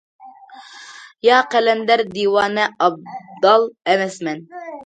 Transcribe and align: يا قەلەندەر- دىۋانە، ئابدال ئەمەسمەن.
يا 1.27 1.41
قەلەندەر- 1.51 2.03
دىۋانە، 2.15 2.67
ئابدال 2.87 3.71
ئەمەسمەن. 3.93 4.43